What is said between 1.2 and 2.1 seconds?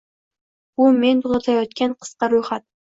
toʻxtalayotgan